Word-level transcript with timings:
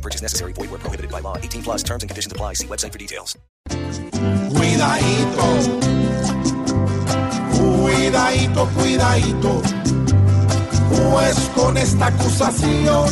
Purchase 0.00 0.22
necessary. 0.22 0.52
Void 0.52 0.70
where 0.70 0.78
prohibited 0.78 1.10
by 1.10 1.20
law. 1.20 1.36
18 1.36 1.62
plus 1.62 1.82
terms 1.82 2.02
and 2.02 2.10
conditions 2.10 2.32
apply. 2.32 2.54
See 2.54 2.66
website 2.66 2.92
for 2.92 2.98
details. 2.98 3.36
Cuidadito. 3.68 5.46
Cuidadito, 7.56 8.68
cuidadito. 8.74 9.62
Pues 10.90 11.36
con 11.54 11.76
esta 11.76 12.06
acusación, 12.06 13.08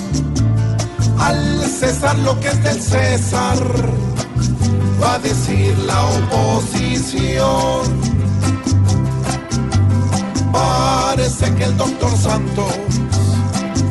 al 1.19 1.65
César 1.65 2.19
lo 2.19 2.39
que 2.41 2.49
es 2.49 2.63
del 2.63 2.81
César, 2.81 3.59
va 5.01 5.15
a 5.15 5.19
decir 5.21 5.77
la 5.79 6.05
oposición. 6.05 7.83
Parece 10.53 11.55
que 11.55 11.65
el 11.65 11.77
doctor 11.77 12.11
Santos, 12.17 12.75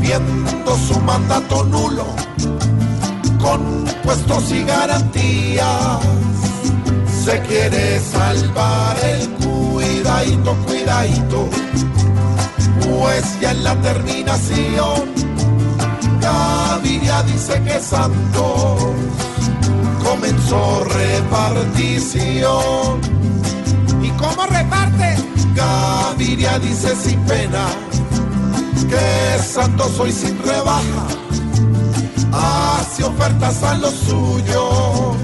viendo 0.01 0.77
su 0.77 0.99
mandato 1.01 1.63
nulo, 1.63 2.05
con 3.47 3.85
puestos 4.03 4.51
y 4.51 4.63
garantías, 4.63 5.99
se 7.23 7.39
quiere 7.41 7.99
salvar 7.99 8.97
el 9.03 9.29
cuidadito, 9.29 10.55
cuidadito, 10.65 11.47
pues 12.81 13.39
ya 13.39 13.51
en 13.51 13.63
la 13.63 13.79
terminación, 13.81 15.13
Gaviria 16.19 17.23
dice 17.23 17.61
que 17.63 17.79
Santos 17.79 18.81
comenzó 20.03 20.83
repartición. 20.83 22.99
¿Y 24.01 24.09
cómo 24.11 24.45
reparte? 24.47 25.15
Gaviria 25.55 26.59
dice 26.59 26.93
sin 26.95 27.19
pena 27.21 27.67
que 28.89 29.41
Santos 29.41 29.97
hoy 29.99 30.11
sin 30.11 30.37
rebaja 30.43 31.07
ofertas 33.27 33.63
a 33.63 33.75
los 33.75 33.93
suyos, 33.93 35.17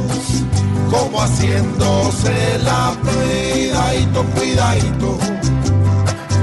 como 0.92 1.22
haciéndose 1.22 2.60
la 2.64 2.98
cuidadito, 3.02 4.24
cuidadito, 4.36 5.18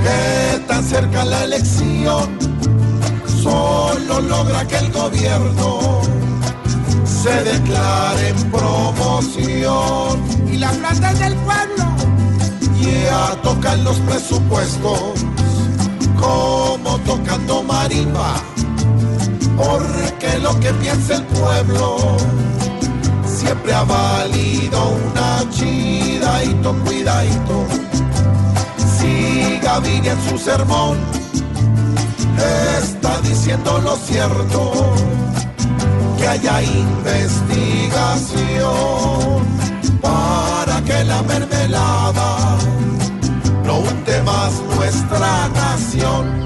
que 0.03 0.59
tan 0.67 0.83
cerca 0.83 1.25
la 1.25 1.45
elección 1.45 2.39
solo 3.43 4.21
logra 4.23 4.67
que 4.67 4.77
el 4.79 4.91
gobierno 4.93 6.01
se 7.05 7.45
declare 7.45 8.29
en 8.29 8.51
promoción. 8.51 10.25
Y 10.51 10.57
la 10.57 10.71
plata 10.71 11.13
es 11.13 11.19
del 11.19 11.35
pueblo. 11.37 11.85
Ya 12.81 13.37
tocan 13.43 13.85
los 13.85 13.99
presupuestos, 13.99 15.27
como 16.19 16.99
tocando 17.01 17.63
marimba 17.63 18.43
porque 19.63 20.39
lo 20.39 20.59
que 20.61 20.73
piensa 20.75 21.17
el 21.17 21.25
pueblo 21.25 22.17
siempre 23.27 23.75
ha 23.75 23.83
valido 23.85 24.97
una 25.11 25.45
chidadito, 25.51 26.75
cuidadito. 26.85 27.67
Si 28.99 29.59
Gaviria 29.63 30.13
en 30.13 30.29
su 30.29 30.37
sermón 30.39 30.99
está 32.83 33.21
diciendo 33.21 33.81
lo 33.85 33.97
cierto, 33.97 34.73
que 36.19 36.29
haya 36.29 36.63
investigación 36.63 39.45
para 40.01 40.81
que 40.83 41.05
la 41.05 41.23
mermelada 41.23 42.57
no 43.65 43.79
hunde 43.79 44.23
más 44.23 44.53
nuestra 44.77 45.49
nación. 45.49 46.41